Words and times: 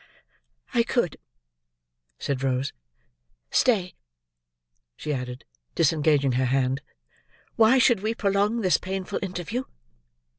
"I 0.73 0.81
could," 0.81 1.17
said 2.17 2.41
Rose. 2.41 2.73
"Stay!" 3.51 3.93
she 4.95 5.13
added, 5.13 5.45
disengaging 5.75 6.31
her 6.31 6.45
hand, 6.45 6.81
"why 7.55 7.77
should 7.77 7.99
we 8.01 8.15
prolong 8.15 8.61
this 8.61 8.77
painful 8.77 9.19
interview? 9.21 9.63